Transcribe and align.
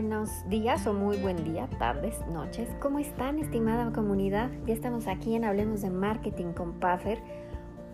buenos 0.00 0.48
días 0.48 0.86
o 0.86 0.92
muy 0.92 1.16
buen 1.16 1.42
día, 1.42 1.68
tardes, 1.76 2.24
noches. 2.28 2.68
¿Cómo 2.78 3.00
están, 3.00 3.40
estimada 3.40 3.90
comunidad? 3.92 4.48
Ya 4.64 4.72
estamos 4.72 5.08
aquí 5.08 5.34
en 5.34 5.44
Hablemos 5.44 5.82
de 5.82 5.90
Marketing 5.90 6.52
con 6.52 6.74
Puffer. 6.74 7.18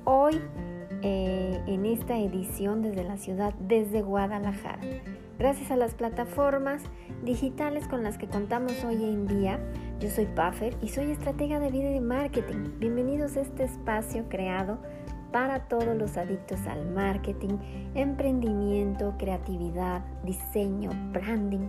Hoy, 0.04 0.38
eh, 1.00 1.62
en 1.66 1.86
esta 1.86 2.18
edición 2.18 2.82
desde 2.82 3.04
la 3.04 3.16
ciudad, 3.16 3.54
desde 3.54 4.02
Guadalajara. 4.02 4.82
Gracias 5.38 5.70
a 5.70 5.76
las 5.76 5.94
plataformas 5.94 6.82
digitales 7.24 7.88
con 7.88 8.02
las 8.02 8.18
que 8.18 8.28
contamos 8.28 8.84
hoy 8.84 9.02
en 9.02 9.26
día, 9.26 9.58
yo 9.98 10.10
soy 10.10 10.26
Puffer 10.26 10.76
y 10.82 10.88
soy 10.88 11.10
estratega 11.10 11.58
de 11.58 11.70
vida 11.70 11.88
y 11.88 11.94
de 11.94 12.00
marketing. 12.02 12.78
Bienvenidos 12.80 13.38
a 13.38 13.40
este 13.40 13.64
espacio 13.64 14.28
creado 14.28 14.78
para 15.32 15.60
todos 15.68 15.96
los 15.96 16.16
adictos 16.16 16.64
al 16.68 16.86
marketing, 16.92 17.56
emprendimiento, 17.94 19.14
creatividad, 19.18 20.04
diseño, 20.22 20.90
branding, 21.12 21.66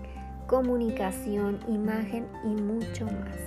comunicación, 0.47 1.59
imagen 1.67 2.27
y 2.43 2.49
mucho 2.61 3.05
más. 3.05 3.37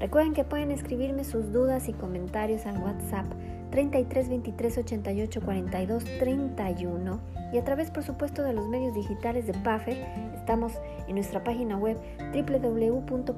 Recuerden 0.00 0.32
que 0.32 0.44
pueden 0.44 0.70
escribirme 0.70 1.24
sus 1.24 1.52
dudas 1.52 1.88
y 1.88 1.92
comentarios 1.92 2.66
al 2.66 2.78
WhatsApp 2.78 3.26
33 3.70 4.28
23 4.28 4.78
88 4.78 5.40
42 5.40 6.04
31 6.18 7.20
y 7.52 7.58
a 7.58 7.64
través 7.64 7.90
por 7.90 8.02
supuesto 8.02 8.42
de 8.42 8.52
los 8.52 8.68
medios 8.68 8.94
digitales 8.94 9.46
de 9.46 9.52
Puffer 9.54 9.96
estamos 10.34 10.72
en 11.06 11.16
nuestra 11.16 11.42
página 11.44 11.76
web 11.76 11.98
www.puffer.mx 12.32 13.28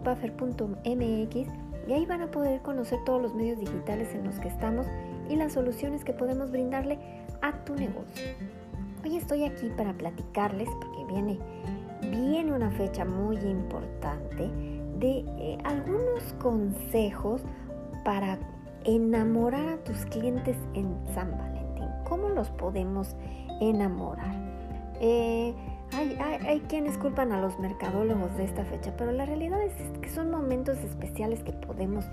y 1.88 1.92
ahí 1.92 2.06
van 2.06 2.22
a 2.22 2.30
poder 2.30 2.60
conocer 2.60 3.00
todos 3.04 3.20
los 3.20 3.34
medios 3.34 3.58
digitales 3.58 4.14
en 4.14 4.24
los 4.24 4.38
que 4.38 4.48
estamos 4.48 4.86
y 5.28 5.36
las 5.36 5.52
soluciones 5.54 6.04
que 6.04 6.12
podemos 6.12 6.50
brindarle 6.50 6.98
a 7.40 7.52
tu 7.64 7.74
negocio. 7.74 8.26
Hoy 9.02 9.16
estoy 9.16 9.44
aquí 9.44 9.70
para 9.76 9.94
platicarles, 9.94 10.68
porque 10.80 11.04
viene, 11.12 11.38
viene 12.10 12.52
una 12.52 12.70
fecha 12.70 13.04
muy 13.04 13.36
importante, 13.36 14.50
de 14.98 15.24
eh, 15.38 15.58
algunos 15.64 16.34
consejos 16.40 17.42
para 18.04 18.38
enamorar 18.84 19.68
a 19.68 19.76
tus 19.78 20.04
clientes 20.06 20.56
en 20.74 20.94
San 21.14 21.30
Valentín. 21.36 21.88
¿Cómo 22.04 22.28
los 22.28 22.50
podemos 22.50 23.16
enamorar? 23.60 24.34
Eh, 25.00 25.54
hay, 25.92 26.60
quienes 26.68 26.96
culpan 26.98 27.32
a 27.32 27.40
los 27.40 27.58
mercadólogos 27.58 28.36
de 28.36 28.44
esta 28.44 28.64
fecha, 28.64 28.94
pero 28.96 29.10
la 29.12 29.24
realidad 29.24 29.60
es 29.62 29.74
que 30.00 30.08
son 30.08 30.30
momentos 30.30 30.78
especiales 30.78 31.42
que 31.42 31.52
podemos 31.52 32.04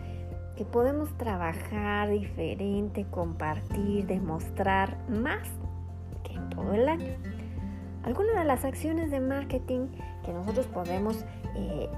que 0.56 0.66
podemos 0.66 1.16
trabajar 1.17 2.09
diferente, 2.09 3.06
compartir, 3.11 4.08
demostrar 4.08 4.98
más 5.08 5.48
que 6.23 6.34
en 6.34 6.50
todo 6.50 6.73
el 6.73 6.89
año. 6.89 7.14
Algunas 8.03 8.36
de 8.36 8.45
las 8.45 8.64
acciones 8.64 9.12
de 9.12 9.20
marketing 9.20 9.88
que 10.23 10.34
nosotros 10.34 10.66
podemos 10.67 11.26
eh, 11.56 11.90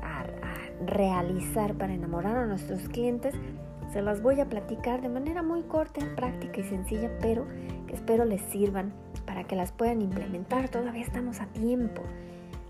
realizar 0.86 1.76
para 1.76 1.94
enamorar 1.94 2.38
a 2.38 2.46
nuestros 2.46 2.88
clientes, 2.90 3.36
se 3.92 4.02
las 4.02 4.22
voy 4.22 4.40
a 4.40 4.46
platicar 4.46 5.02
de 5.02 5.10
manera 5.10 5.42
muy 5.42 5.64
corta, 5.64 6.02
práctica 6.16 6.62
y 6.62 6.64
sencilla, 6.64 7.10
pero 7.22 7.48
que 7.88 7.96
espero 7.96 8.24
les 8.24 8.42
sirvan 8.42 8.94
para 9.26 9.44
que 9.44 9.56
las 9.56 9.72
puedan 9.72 10.02
implementar. 10.02 10.70
Todavía 10.70 11.02
estamos 11.02 11.42
a 11.42 11.48
tiempo. 11.48 12.04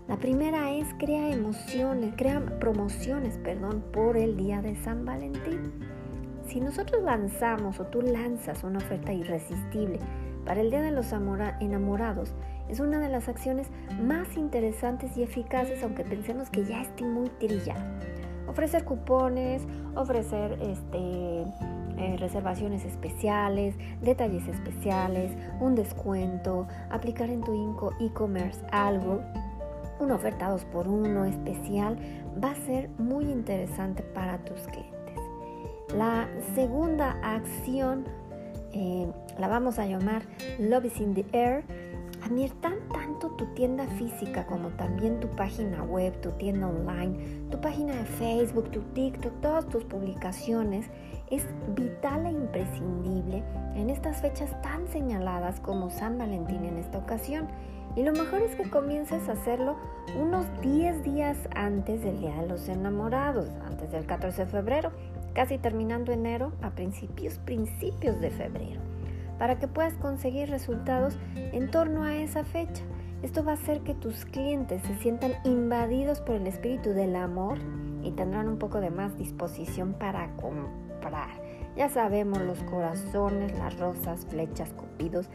La 0.08 0.16
primera 0.16 0.72
es 0.72 0.88
crea 0.98 1.30
emociones, 1.30 2.14
crea 2.16 2.40
promociones, 2.58 3.38
perdón, 3.38 3.84
por 3.92 4.16
el 4.16 4.36
día 4.36 4.60
de 4.62 4.74
San 4.76 5.04
Valentín. 5.04 5.72
Si 6.46 6.60
nosotros 6.60 7.02
lanzamos 7.02 7.78
o 7.78 7.86
tú 7.86 8.02
lanzas 8.02 8.64
una 8.64 8.78
oferta 8.78 9.12
irresistible 9.12 10.00
para 10.44 10.62
el 10.62 10.70
Día 10.70 10.80
de 10.80 10.90
los 10.90 11.12
Enamorados, 11.12 12.34
es 12.70 12.80
una 12.80 13.00
de 13.00 13.08
las 13.08 13.28
acciones 13.28 13.66
más 14.02 14.36
interesantes 14.36 15.16
y 15.16 15.22
eficaces, 15.22 15.82
aunque 15.82 16.04
pensemos 16.04 16.50
que 16.50 16.64
ya 16.64 16.82
esté 16.82 17.04
muy 17.04 17.28
trillado. 17.30 17.82
Ofrecer 18.46 18.84
cupones, 18.84 19.62
ofrecer 19.94 20.58
este, 20.62 21.42
eh, 21.98 22.16
reservaciones 22.18 22.84
especiales, 22.84 23.74
detalles 24.00 24.46
especiales, 24.48 25.32
un 25.60 25.74
descuento, 25.74 26.66
aplicar 26.90 27.30
en 27.30 27.42
tu 27.42 27.92
e-commerce 28.00 28.60
algo 28.72 29.20
una 30.00 30.14
oferta 30.14 30.48
2 30.48 30.64
por 30.66 30.88
1 30.88 31.26
especial 31.26 31.98
va 32.42 32.52
a 32.52 32.54
ser 32.54 32.88
muy 32.98 33.24
interesante 33.26 34.02
para 34.02 34.38
tus 34.38 34.60
clientes. 34.62 35.14
La 35.94 36.28
segunda 36.54 37.18
acción 37.22 38.06
eh, 38.72 39.12
la 39.38 39.48
vamos 39.48 39.78
a 39.78 39.86
llamar 39.86 40.22
Love 40.58 40.86
is 40.86 41.00
in 41.00 41.14
the 41.14 41.26
Air. 41.32 41.64
Admiertan 42.22 42.74
tanto 42.92 43.30
tu 43.30 43.46
tienda 43.54 43.86
física 43.86 44.46
como 44.46 44.68
también 44.70 45.20
tu 45.20 45.28
página 45.28 45.82
web, 45.82 46.12
tu 46.20 46.30
tienda 46.32 46.68
online, 46.68 47.48
tu 47.50 47.60
página 47.60 47.94
de 47.94 48.04
Facebook, 48.04 48.70
tu 48.70 48.80
TikTok, 48.80 49.40
todas 49.40 49.68
tus 49.68 49.84
publicaciones. 49.84 50.86
Es 51.30 51.46
vital 51.74 52.26
e 52.26 52.30
imprescindible 52.30 53.42
en 53.74 53.90
estas 53.90 54.20
fechas 54.20 54.60
tan 54.62 54.86
señaladas 54.88 55.60
como 55.60 55.90
San 55.90 56.18
Valentín 56.18 56.64
en 56.64 56.76
esta 56.76 56.98
ocasión 56.98 57.48
y 57.96 58.04
lo 58.04 58.12
mejor 58.12 58.42
es 58.42 58.54
que 58.54 58.70
comiences 58.70 59.28
a 59.28 59.32
hacerlo 59.32 59.76
unos 60.20 60.46
10 60.60 61.02
días 61.02 61.36
antes 61.54 62.02
del 62.02 62.20
Día 62.20 62.34
de 62.36 62.46
los 62.46 62.68
Enamorados, 62.68 63.48
antes 63.66 63.90
del 63.90 64.06
14 64.06 64.44
de 64.44 64.50
febrero, 64.50 64.92
casi 65.34 65.58
terminando 65.58 66.12
enero 66.12 66.52
a 66.62 66.70
principios, 66.70 67.38
principios 67.38 68.20
de 68.20 68.30
febrero, 68.30 68.80
para 69.40 69.58
que 69.58 69.66
puedas 69.66 69.94
conseguir 69.94 70.48
resultados 70.50 71.18
en 71.34 71.68
torno 71.72 72.04
a 72.04 72.14
esa 72.14 72.44
fecha. 72.44 72.84
Esto 73.22 73.44
va 73.44 73.52
a 73.52 73.54
hacer 73.54 73.80
que 73.80 73.94
tus 73.94 74.24
clientes 74.24 74.82
se 74.82 74.94
sientan 74.98 75.32
invadidos 75.44 76.20
por 76.20 76.36
el 76.36 76.46
espíritu 76.46 76.90
del 76.90 77.16
amor 77.16 77.58
y 78.04 78.12
tendrán 78.12 78.48
un 78.48 78.58
poco 78.58 78.80
de 78.80 78.90
más 78.90 79.18
disposición 79.18 79.94
para 79.94 80.36
comprar. 80.36 81.30
Ya 81.76 81.88
sabemos 81.88 82.40
los 82.42 82.62
corazones, 82.62 83.58
las 83.58 83.76
rosas, 83.78 84.24
flechas, 84.26 84.70
cupidos 84.74 85.28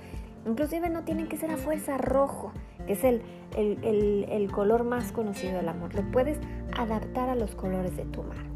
Inclusive 0.46 0.90
no 0.90 1.04
tienen 1.04 1.28
que 1.28 1.38
ser 1.38 1.50
a 1.50 1.58
fuerza 1.58 1.98
rojo, 1.98 2.54
que 2.86 2.94
es 2.94 3.04
el, 3.04 3.24
el, 3.56 4.52
color 4.52 4.84
más 4.84 5.12
conocido 5.12 5.58
del 5.58 5.68
amor. 5.68 5.96
Lo 5.96 6.04
puedes 6.12 6.40
adaptar 6.78 7.30
a 7.30 7.36
los 7.36 7.56
colores 7.56 7.98
de 7.98 8.06
tu 8.06 8.22
marca. 8.22 8.55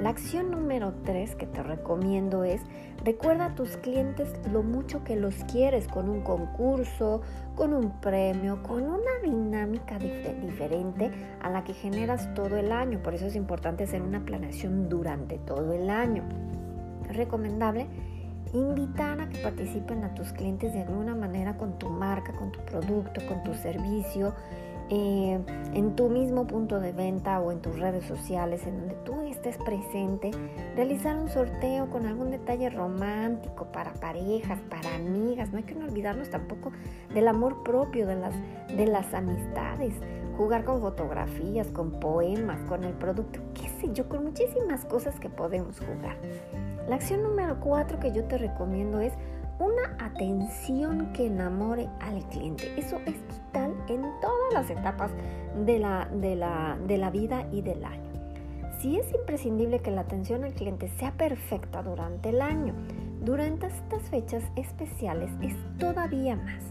La 0.00 0.08
acción 0.08 0.50
número 0.50 0.94
3 1.04 1.34
que 1.34 1.46
te 1.46 1.62
recomiendo 1.62 2.42
es 2.42 2.62
recuerda 3.04 3.46
a 3.46 3.54
tus 3.54 3.76
clientes 3.76 4.34
lo 4.50 4.62
mucho 4.62 5.04
que 5.04 5.14
los 5.14 5.34
quieres 5.44 5.88
con 5.88 6.08
un 6.08 6.22
concurso, 6.22 7.20
con 7.54 7.74
un 7.74 8.00
premio, 8.00 8.62
con 8.62 8.84
una 8.84 9.18
dinámica 9.22 9.98
diferente 9.98 11.10
a 11.42 11.50
la 11.50 11.64
que 11.64 11.74
generas 11.74 12.32
todo 12.32 12.56
el 12.56 12.72
año. 12.72 13.02
Por 13.02 13.12
eso 13.12 13.26
es 13.26 13.36
importante 13.36 13.84
hacer 13.84 14.00
una 14.00 14.24
planeación 14.24 14.88
durante 14.88 15.36
todo 15.36 15.74
el 15.74 15.90
año. 15.90 16.22
Es 17.10 17.14
recomendable 17.14 17.86
invitar 18.54 19.20
a 19.20 19.28
que 19.28 19.38
participen 19.38 20.02
a 20.04 20.14
tus 20.14 20.32
clientes 20.32 20.72
de 20.72 20.80
alguna 20.80 21.14
manera 21.14 21.58
con 21.58 21.78
tu 21.78 21.90
marca, 21.90 22.32
con 22.32 22.50
tu 22.52 22.60
producto, 22.60 23.20
con 23.28 23.44
tu 23.44 23.52
servicio, 23.52 24.32
eh, 24.90 25.38
en 25.72 25.94
tu 25.94 26.08
mismo 26.08 26.46
punto 26.46 26.80
de 26.80 26.92
venta 26.92 27.40
o 27.40 27.52
en 27.52 27.60
tus 27.60 27.78
redes 27.78 28.04
sociales, 28.04 28.66
en 28.66 28.78
donde 28.78 28.94
tú 29.04 29.20
estés 29.22 29.56
presente, 29.58 30.32
realizar 30.74 31.16
un 31.16 31.28
sorteo 31.28 31.88
con 31.90 32.06
algún 32.06 32.30
detalle 32.30 32.68
romántico 32.70 33.66
para 33.72 33.92
parejas, 33.94 34.58
para 34.68 34.96
amigas. 34.96 35.50
No 35.52 35.58
hay 35.58 35.64
que 35.64 35.76
olvidarnos 35.76 36.28
tampoco 36.28 36.72
del 37.14 37.28
amor 37.28 37.62
propio, 37.62 38.06
de 38.06 38.16
las, 38.16 38.34
de 38.68 38.86
las 38.86 39.14
amistades, 39.14 39.94
jugar 40.36 40.64
con 40.64 40.80
fotografías, 40.80 41.68
con 41.68 41.92
poemas, 42.00 42.58
con 42.68 42.84
el 42.84 42.92
producto, 42.94 43.40
qué 43.54 43.68
sé 43.68 43.92
yo, 43.92 44.08
con 44.08 44.24
muchísimas 44.24 44.84
cosas 44.84 45.18
que 45.20 45.30
podemos 45.30 45.78
jugar. 45.78 46.16
La 46.88 46.96
acción 46.96 47.22
número 47.22 47.60
cuatro 47.60 48.00
que 48.00 48.12
yo 48.12 48.24
te 48.24 48.38
recomiendo 48.38 49.00
es 49.00 49.12
una 49.60 50.04
atención 50.04 51.12
que 51.12 51.26
enamore 51.26 51.88
al 52.00 52.26
cliente. 52.30 52.72
Eso 52.78 52.96
es 53.06 53.14
vital 53.28 53.69
las 54.60 54.70
etapas 54.70 55.10
de 55.64 55.78
la, 55.78 56.08
de 56.12 56.36
la, 56.36 56.78
de 56.86 56.98
la 56.98 57.10
vida 57.10 57.46
y 57.52 57.62
del 57.62 57.84
año. 57.84 58.10
Si 58.80 58.98
es 58.98 59.12
imprescindible 59.12 59.80
que 59.80 59.90
la 59.90 60.02
atención 60.02 60.44
al 60.44 60.54
cliente 60.54 60.88
sea 60.98 61.12
perfecta 61.12 61.82
durante 61.82 62.30
el 62.30 62.40
año, 62.40 62.74
durante 63.22 63.66
estas 63.66 64.02
fechas 64.08 64.42
especiales 64.56 65.30
es 65.42 65.54
todavía 65.78 66.36
más 66.36 66.62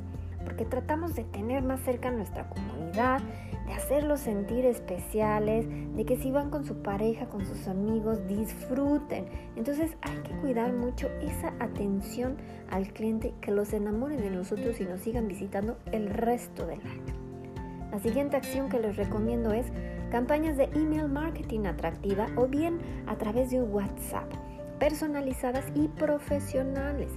porque 0.50 0.66
tratamos 0.66 1.16
de 1.16 1.24
tener 1.26 1.64
más 1.64 1.80
cerca 1.82 2.10
a 2.10 2.12
nuestra 2.12 2.50
comunidad, 2.50 3.22
de 3.68 3.74
hacerlos 3.74 4.22
sentir 4.22 4.66
especiales, 4.66 5.68
de 5.96 6.06
que 6.06 6.18
si 6.18 6.32
van 6.32 6.50
con 6.50 6.66
su 6.66 6.82
pareja, 6.82 7.28
con 7.28 7.46
sus 7.46 7.68
amigos, 7.68 8.26
disfruten. 8.28 9.26
Entonces 9.56 9.96
hay 10.02 10.18
que 10.24 10.36
cuidar 10.42 10.74
mucho 10.74 11.08
esa 11.22 11.54
atención 11.60 12.38
al 12.72 12.92
cliente, 12.94 13.34
que 13.42 13.52
los 13.52 13.74
enamoren 13.74 14.22
de 14.22 14.32
nosotros 14.32 14.80
y 14.80 14.86
nos 14.86 15.02
sigan 15.02 15.28
visitando 15.28 15.78
el 15.92 16.10
resto 16.10 16.66
del 16.66 16.82
año. 16.82 17.19
La 17.92 18.00
siguiente 18.00 18.38
acción 18.38 18.70
que 18.70 18.80
les 18.80 18.96
recomiendo 18.98 19.52
es 19.52 19.66
campañas 20.12 20.58
de 20.58 20.66
email 20.76 21.08
marketing 21.08 21.66
atractiva 21.66 22.28
o 22.36 22.48
bien 22.48 22.80
a 23.08 23.16
través 23.16 23.50
de 23.50 23.62
WhatsApp, 23.62 24.32
personalizadas 24.80 25.66
y 25.74 25.88
profesionales. 25.88 27.12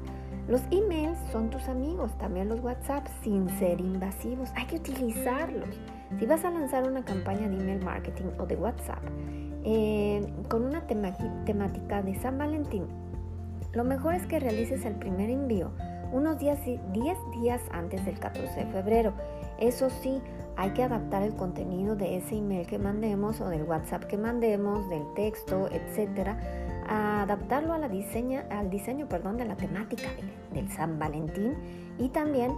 Los 0.48 0.62
emails 0.70 1.18
son 1.30 1.50
tus 1.50 1.68
amigos, 1.68 2.16
también 2.18 2.48
los 2.48 2.60
WhatsApp, 2.60 3.06
sin 3.22 3.48
ser 3.58 3.80
invasivos. 3.80 4.50
Hay 4.56 4.66
que 4.66 4.76
utilizarlos. 4.76 5.78
Si 6.18 6.26
vas 6.26 6.44
a 6.44 6.50
lanzar 6.50 6.88
una 6.88 7.04
campaña 7.04 7.48
de 7.48 7.56
email 7.56 7.84
marketing 7.84 8.30
o 8.38 8.46
de 8.46 8.56
WhatsApp 8.56 9.02
eh, 9.64 10.26
con 10.48 10.64
una 10.64 10.86
temática 10.86 12.02
de 12.02 12.14
San 12.16 12.38
Valentín, 12.38 12.86
lo 13.72 13.84
mejor 13.84 14.14
es 14.14 14.26
que 14.26 14.40
realices 14.40 14.84
el 14.84 14.94
primer 14.94 15.30
envío 15.30 15.70
unos 16.12 16.38
días, 16.38 16.58
10 16.64 17.18
días 17.40 17.62
antes 17.72 18.04
del 18.04 18.18
14 18.18 18.64
de 18.64 18.66
febrero. 18.66 19.14
Eso 19.58 19.88
sí, 19.90 20.20
hay 20.56 20.70
que 20.70 20.82
adaptar 20.82 21.22
el 21.22 21.34
contenido 21.34 21.96
de 21.96 22.16
ese 22.16 22.36
email 22.36 22.66
que 22.66 22.78
mandemos 22.78 23.40
o 23.40 23.48
del 23.48 23.62
WhatsApp 23.62 24.04
que 24.04 24.16
mandemos, 24.16 24.88
del 24.88 25.02
texto, 25.14 25.68
etcétera, 25.70 26.38
a 26.88 27.22
adaptarlo 27.22 27.72
a 27.72 27.78
la 27.78 27.88
diseña, 27.88 28.44
al 28.50 28.70
diseño 28.70 29.08
perdón, 29.08 29.36
de 29.36 29.44
la 29.44 29.56
temática 29.56 30.08
del 30.52 30.70
San 30.70 30.98
Valentín 30.98 31.54
y 31.98 32.08
también 32.08 32.52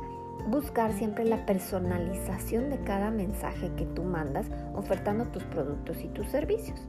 buscar 0.48 0.92
siempre 0.92 1.24
la 1.24 1.46
personalización 1.46 2.70
de 2.70 2.78
cada 2.80 3.10
mensaje 3.10 3.70
que 3.76 3.86
tú 3.86 4.02
mandas 4.02 4.46
ofertando 4.74 5.26
tus 5.26 5.44
productos 5.44 6.02
y 6.02 6.08
tus 6.08 6.26
servicios. 6.28 6.80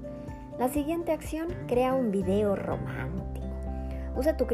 La 0.57 0.69
siguiente 0.69 1.11
acción, 1.11 1.49
crea 1.67 1.93
un 1.93 2.11
video 2.11 2.55
romántico. 2.55 3.45
Usa 4.15 4.37
tu 4.37 4.47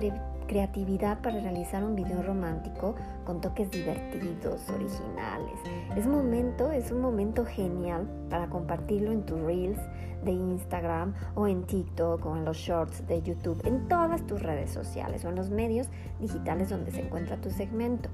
creatividad 0.48 1.22
para 1.22 1.40
realizar 1.40 1.84
un 1.84 1.96
video 1.96 2.22
romántico 2.22 2.96
con 3.26 3.42
toques 3.42 3.70
divertidos, 3.72 4.70
originales. 4.70 5.60
Es 5.96 6.08
momento, 6.08 6.72
es 6.72 6.92
un 6.92 7.02
momento 7.02 7.46
genial 7.46 8.08
para 8.30 8.48
compartirlo 8.48 9.12
en 9.12 9.26
tus 9.26 9.40
reels 9.42 9.80
de 10.24 10.32
Instagram 10.32 11.14
o 11.36 11.48
en 11.48 11.64
TikTok 11.64 12.26
o 12.26 12.36
en 12.36 12.46
los 12.46 12.58
shorts 12.58 13.08
de 13.08 13.22
YouTube, 13.22 13.62
en 13.66 13.88
todas 13.88 14.26
tus 14.28 14.42
redes 14.42 14.70
sociales 14.70 15.26
o 15.26 15.30
en 15.30 15.36
los 15.36 15.50
medios 15.50 15.88
digitales 16.20 16.70
donde 16.70 16.92
se 16.92 17.02
encuentra 17.02 17.38
tu 17.38 17.50
segmento. 17.50 18.10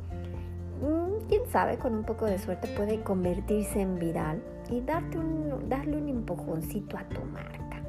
Mm, 0.82 1.28
quién 1.28 1.42
sabe, 1.50 1.78
con 1.78 1.96
un 1.96 2.04
poco 2.04 2.26
de 2.26 2.38
suerte 2.38 2.68
puede 2.68 3.02
convertirse 3.02 3.82
en 3.82 3.98
viral 3.98 4.42
y 4.70 4.82
darte 4.82 5.18
un, 5.18 5.70
darle 5.70 5.98
un 5.98 6.08
empujoncito 6.08 6.98
a 6.98 7.04
tu 7.10 7.22
marca. 7.26 7.82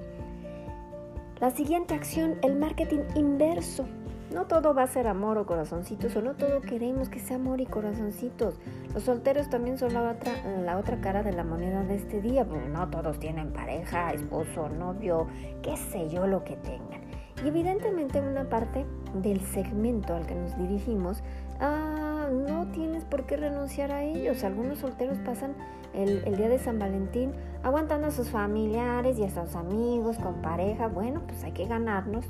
La 1.40 1.50
siguiente 1.50 1.94
acción, 1.94 2.36
el 2.42 2.56
marketing 2.56 3.02
inverso. 3.14 3.86
No 4.32 4.44
todo 4.44 4.74
va 4.74 4.82
a 4.82 4.86
ser 4.86 5.06
amor 5.06 5.38
o 5.38 5.46
corazoncitos, 5.46 6.14
o 6.16 6.20
no 6.20 6.34
todo 6.34 6.60
queremos 6.60 7.08
que 7.08 7.18
sea 7.18 7.36
amor 7.36 7.62
y 7.62 7.66
corazoncitos. 7.66 8.56
Los 8.92 9.04
solteros 9.04 9.48
también 9.48 9.78
son 9.78 9.94
la 9.94 10.10
otra, 10.10 10.32
la 10.60 10.76
otra 10.76 11.00
cara 11.00 11.22
de 11.22 11.32
la 11.32 11.44
moneda 11.44 11.82
de 11.84 11.94
este 11.94 12.20
día, 12.20 12.44
porque 12.44 12.68
no 12.68 12.88
todos 12.88 13.18
tienen 13.18 13.52
pareja, 13.52 14.12
esposo, 14.12 14.68
novio, 14.68 15.28
qué 15.62 15.76
sé 15.78 16.10
yo 16.10 16.26
lo 16.26 16.44
que 16.44 16.56
tengan. 16.56 17.00
Y 17.42 17.48
evidentemente 17.48 18.20
una 18.20 18.44
parte 18.50 18.84
del 19.14 19.40
segmento 19.40 20.14
al 20.14 20.26
que 20.26 20.34
nos 20.34 20.58
dirigimos, 20.58 21.22
ah, 21.60 22.28
no 22.30 22.70
tienes 22.72 23.04
por 23.04 23.24
qué 23.24 23.38
renunciar 23.38 23.92
a 23.92 24.02
ellos. 24.02 24.44
Algunos 24.44 24.80
solteros 24.80 25.18
pasan 25.20 25.54
el, 25.94 26.22
el, 26.26 26.36
día 26.36 26.50
de 26.50 26.58
San 26.58 26.78
Valentín 26.78 27.32
aguantando 27.62 28.08
a 28.08 28.10
sus 28.10 28.28
familiares 28.28 29.18
y 29.18 29.24
a 29.24 29.30
sus 29.30 29.54
amigos 29.54 30.18
con 30.18 30.42
pareja. 30.42 30.88
Bueno, 30.88 31.22
pues 31.26 31.42
hay 31.44 31.52
que 31.52 31.66
ganarnos 31.66 32.26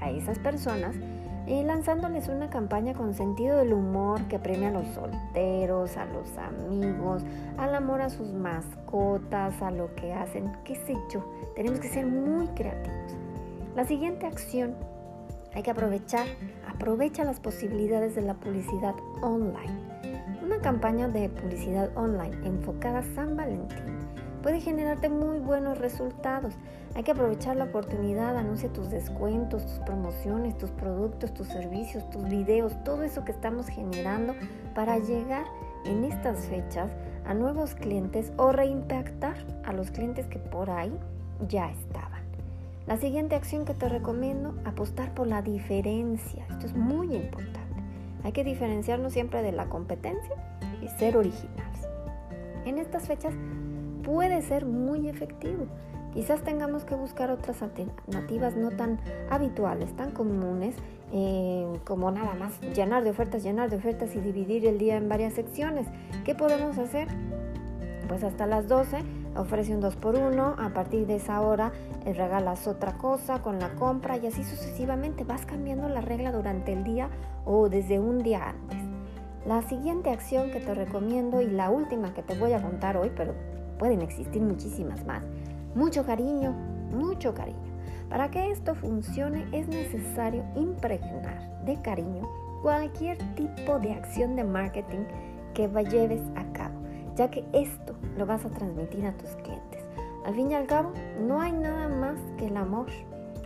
a 0.00 0.10
esas 0.10 0.38
personas 0.38 0.96
lanzándoles 1.64 2.28
una 2.28 2.50
campaña 2.50 2.92
con 2.92 3.14
sentido 3.14 3.56
del 3.56 3.72
humor 3.72 4.20
que 4.28 4.38
premia 4.38 4.68
a 4.68 4.72
los 4.72 4.86
solteros, 4.88 5.96
a 5.96 6.04
los 6.04 6.36
amigos, 6.36 7.22
al 7.56 7.74
amor 7.74 8.02
a 8.02 8.10
sus 8.10 8.32
mascotas, 8.32 9.62
a 9.62 9.70
lo 9.70 9.94
que 9.94 10.12
hacen, 10.12 10.52
qué 10.64 10.74
sé 10.74 10.94
yo. 11.10 11.24
Tenemos 11.56 11.80
que 11.80 11.88
ser 11.88 12.06
muy 12.06 12.48
creativos. 12.48 13.16
La 13.74 13.84
siguiente 13.84 14.26
acción 14.26 14.74
hay 15.54 15.62
que 15.62 15.70
aprovechar, 15.70 16.26
aprovecha 16.68 17.24
las 17.24 17.40
posibilidades 17.40 18.14
de 18.14 18.22
la 18.22 18.34
publicidad 18.34 18.94
online. 19.22 19.87
Una 20.48 20.62
campaña 20.62 21.08
de 21.08 21.28
publicidad 21.28 21.90
online 21.94 22.34
enfocada 22.42 23.00
a 23.00 23.14
San 23.14 23.36
Valentín 23.36 23.98
puede 24.42 24.62
generarte 24.62 25.10
muy 25.10 25.40
buenos 25.40 25.76
resultados. 25.76 26.54
Hay 26.94 27.02
que 27.02 27.10
aprovechar 27.10 27.56
la 27.56 27.64
oportunidad, 27.64 28.34
anuncia 28.34 28.72
tus 28.72 28.88
descuentos, 28.88 29.66
tus 29.66 29.78
promociones, 29.80 30.56
tus 30.56 30.70
productos, 30.70 31.34
tus 31.34 31.48
servicios, 31.48 32.08
tus 32.08 32.24
videos, 32.24 32.82
todo 32.82 33.02
eso 33.02 33.26
que 33.26 33.32
estamos 33.32 33.68
generando 33.68 34.34
para 34.74 34.96
llegar 34.96 35.44
en 35.84 36.04
estas 36.04 36.46
fechas 36.46 36.90
a 37.26 37.34
nuevos 37.34 37.74
clientes 37.74 38.32
o 38.38 38.50
reimpactar 38.50 39.36
a 39.66 39.74
los 39.74 39.90
clientes 39.90 40.28
que 40.28 40.38
por 40.38 40.70
ahí 40.70 40.98
ya 41.46 41.70
estaban. 41.70 42.22
La 42.86 42.96
siguiente 42.96 43.34
acción 43.34 43.66
que 43.66 43.74
te 43.74 43.86
recomiendo, 43.90 44.54
apostar 44.64 45.12
por 45.12 45.26
la 45.26 45.42
diferencia. 45.42 46.46
Esto 46.48 46.68
es 46.68 46.74
muy 46.74 47.14
importante. 47.14 47.67
Hay 48.24 48.32
que 48.32 48.44
diferenciarnos 48.44 49.12
siempre 49.12 49.42
de 49.42 49.52
la 49.52 49.66
competencia 49.66 50.34
y 50.82 50.88
ser 50.88 51.16
originales. 51.16 51.88
En 52.64 52.78
estas 52.78 53.06
fechas 53.06 53.34
puede 54.02 54.42
ser 54.42 54.66
muy 54.66 55.08
efectivo. 55.08 55.66
Quizás 56.12 56.42
tengamos 56.42 56.84
que 56.84 56.94
buscar 56.94 57.30
otras 57.30 57.62
alternativas 57.62 58.56
no 58.56 58.70
tan 58.70 58.98
habituales, 59.30 59.94
tan 59.94 60.10
comunes, 60.10 60.74
eh, 61.12 61.66
como 61.84 62.10
nada 62.10 62.34
más 62.34 62.60
llenar 62.74 63.04
de 63.04 63.10
ofertas, 63.10 63.42
llenar 63.42 63.70
de 63.70 63.76
ofertas 63.76 64.14
y 64.14 64.20
dividir 64.20 64.66
el 64.66 64.78
día 64.78 64.96
en 64.96 65.08
varias 65.08 65.34
secciones. 65.34 65.86
¿Qué 66.24 66.34
podemos 66.34 66.78
hacer? 66.78 67.08
Pues 68.08 68.24
hasta 68.24 68.46
las 68.46 68.68
12 68.68 68.98
ofrece 69.38 69.74
un 69.74 69.80
2 69.80 69.96
por 69.96 70.16
1 70.16 70.56
a 70.58 70.68
partir 70.74 71.06
de 71.06 71.16
esa 71.16 71.40
hora 71.40 71.72
eh, 72.04 72.12
regalas 72.12 72.66
otra 72.66 72.98
cosa 72.98 73.40
con 73.40 73.58
la 73.58 73.70
compra 73.74 74.16
y 74.16 74.26
así 74.26 74.44
sucesivamente 74.44 75.24
vas 75.24 75.46
cambiando 75.46 75.88
la 75.88 76.00
regla 76.00 76.32
durante 76.32 76.72
el 76.72 76.84
día 76.84 77.08
o 77.44 77.68
desde 77.68 77.98
un 77.98 78.22
día 78.22 78.50
antes. 78.50 78.78
La 79.46 79.62
siguiente 79.62 80.10
acción 80.10 80.50
que 80.50 80.60
te 80.60 80.74
recomiendo 80.74 81.40
y 81.40 81.46
la 81.46 81.70
última 81.70 82.12
que 82.12 82.22
te 82.22 82.38
voy 82.38 82.52
a 82.52 82.60
contar 82.60 82.96
hoy, 82.96 83.10
pero 83.16 83.34
pueden 83.78 84.02
existir 84.02 84.42
muchísimas 84.42 85.06
más. 85.06 85.22
Mucho 85.74 86.04
cariño, 86.04 86.52
mucho 86.90 87.32
cariño. 87.32 87.68
Para 88.10 88.30
que 88.30 88.50
esto 88.50 88.74
funcione 88.74 89.46
es 89.52 89.68
necesario 89.68 90.44
impregnar 90.56 91.64
de 91.64 91.80
cariño 91.80 92.28
cualquier 92.62 93.18
tipo 93.34 93.78
de 93.78 93.92
acción 93.92 94.34
de 94.34 94.44
marketing 94.44 95.04
que 95.54 95.68
lleves 95.90 96.22
a 96.36 96.44
cabo, 96.52 96.77
ya 97.18 97.30
que 97.30 97.44
esto 97.52 97.96
lo 98.16 98.26
vas 98.26 98.44
a 98.44 98.50
transmitir 98.50 99.04
a 99.04 99.12
tus 99.12 99.30
clientes. 99.42 99.82
Al 100.24 100.34
fin 100.34 100.52
y 100.52 100.54
al 100.54 100.66
cabo, 100.66 100.92
no 101.20 101.40
hay 101.40 101.52
nada 101.52 101.88
más 101.88 102.16
que 102.38 102.46
el 102.46 102.56
amor. 102.56 102.86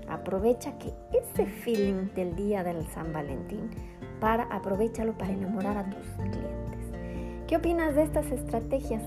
Aprovecha 0.08 0.76
que 0.78 0.92
ese 1.12 1.46
feeling 1.46 2.12
del 2.14 2.36
día 2.36 2.62
del 2.62 2.86
San 2.88 3.12
Valentín 3.14 3.70
para 4.20 4.44
aprovechalo 4.44 5.16
para 5.16 5.32
enamorar 5.32 5.78
a 5.78 5.88
tus 5.88 6.06
clientes. 6.16 6.80
¿Qué 7.46 7.56
opinas 7.56 7.94
de 7.94 8.02
estas 8.02 8.26
estrategias? 8.30 9.02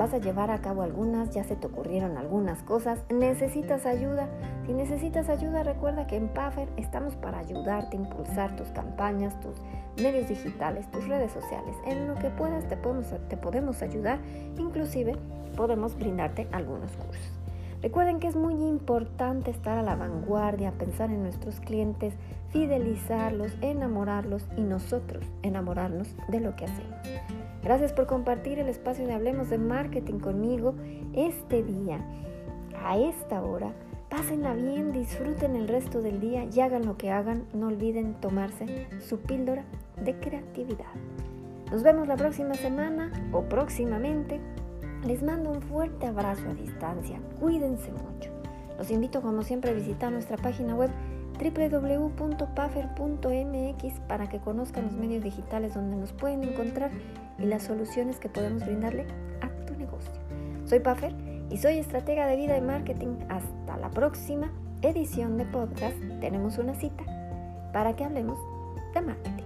Vas 0.00 0.14
a 0.14 0.18
llevar 0.18 0.50
a 0.50 0.62
cabo 0.62 0.80
algunas, 0.80 1.28
ya 1.28 1.44
se 1.44 1.56
te 1.56 1.66
ocurrieron 1.66 2.16
algunas 2.16 2.62
cosas, 2.62 3.04
necesitas 3.10 3.84
ayuda. 3.84 4.30
Si 4.64 4.72
necesitas 4.72 5.28
ayuda, 5.28 5.62
recuerda 5.62 6.06
que 6.06 6.16
en 6.16 6.28
Puffer 6.28 6.70
estamos 6.78 7.16
para 7.16 7.40
ayudarte 7.40 7.98
a 7.98 8.00
impulsar 8.00 8.56
tus 8.56 8.68
campañas, 8.68 9.38
tus 9.40 9.56
medios 10.02 10.26
digitales, 10.26 10.90
tus 10.90 11.06
redes 11.06 11.32
sociales. 11.32 11.76
En 11.84 12.08
lo 12.08 12.14
que 12.14 12.30
puedas 12.30 12.66
te 12.66 12.78
podemos, 12.78 13.14
te 13.28 13.36
podemos 13.36 13.82
ayudar, 13.82 14.20
inclusive 14.56 15.16
podemos 15.54 15.94
brindarte 15.94 16.48
algunos 16.50 16.92
cursos. 16.92 17.39
Recuerden 17.82 18.20
que 18.20 18.28
es 18.28 18.36
muy 18.36 18.54
importante 18.54 19.50
estar 19.50 19.78
a 19.78 19.82
la 19.82 19.96
vanguardia, 19.96 20.72
pensar 20.72 21.10
en 21.10 21.22
nuestros 21.22 21.60
clientes, 21.60 22.14
fidelizarlos, 22.50 23.56
enamorarlos 23.62 24.46
y 24.56 24.60
nosotros 24.60 25.24
enamorarnos 25.42 26.14
de 26.28 26.40
lo 26.40 26.54
que 26.56 26.66
hacemos. 26.66 26.98
Gracias 27.62 27.92
por 27.92 28.06
compartir 28.06 28.58
el 28.58 28.68
espacio 28.68 29.06
de 29.06 29.14
Hablemos 29.14 29.48
de 29.48 29.58
Marketing 29.58 30.18
conmigo 30.18 30.74
este 31.14 31.62
día, 31.62 32.00
a 32.84 32.98
esta 32.98 33.42
hora. 33.42 33.72
Pásenla 34.10 34.54
bien, 34.54 34.92
disfruten 34.92 35.56
el 35.56 35.68
resto 35.68 36.02
del 36.02 36.20
día 36.20 36.44
y 36.44 36.60
hagan 36.60 36.84
lo 36.84 36.96
que 36.96 37.10
hagan. 37.10 37.44
No 37.54 37.68
olviden 37.68 38.14
tomarse 38.14 38.88
su 38.98 39.20
píldora 39.20 39.64
de 40.02 40.18
creatividad. 40.18 40.90
Nos 41.70 41.82
vemos 41.82 42.08
la 42.08 42.16
próxima 42.16 42.54
semana 42.54 43.12
o 43.32 43.42
próximamente. 43.42 44.40
Les 45.04 45.22
mando 45.22 45.50
un 45.50 45.60
fuerte 45.62 46.06
abrazo 46.06 46.48
a 46.50 46.54
distancia. 46.54 47.20
Cuídense 47.40 47.90
mucho. 47.92 48.30
Los 48.76 48.90
invito 48.90 49.22
como 49.22 49.42
siempre 49.42 49.70
a 49.70 49.74
visitar 49.74 50.12
nuestra 50.12 50.36
página 50.36 50.74
web 50.74 50.90
www.puffer.mx 51.38 54.00
para 54.06 54.28
que 54.28 54.40
conozcan 54.40 54.84
los 54.84 54.92
medios 54.92 55.24
digitales 55.24 55.72
donde 55.74 55.96
nos 55.96 56.12
pueden 56.12 56.44
encontrar 56.44 56.90
y 57.38 57.46
las 57.46 57.62
soluciones 57.62 58.18
que 58.18 58.28
podemos 58.28 58.62
brindarle 58.64 59.06
a 59.40 59.48
tu 59.64 59.74
negocio. 59.74 60.12
Soy 60.66 60.80
Puffer 60.80 61.14
y 61.48 61.56
soy 61.56 61.78
estratega 61.78 62.26
de 62.26 62.36
vida 62.36 62.58
y 62.58 62.60
marketing. 62.60 63.16
Hasta 63.30 63.78
la 63.78 63.88
próxima 63.90 64.52
edición 64.82 65.38
de 65.38 65.46
podcast. 65.46 65.96
Tenemos 66.20 66.58
una 66.58 66.74
cita 66.74 67.04
para 67.72 67.96
que 67.96 68.04
hablemos 68.04 68.38
de 68.94 69.00
marketing. 69.00 69.39